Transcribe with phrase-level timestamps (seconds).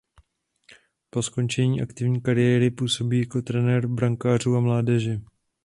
[1.09, 5.19] Po skončení aktivní kariéry působí jako trenér brankářů a mládeže.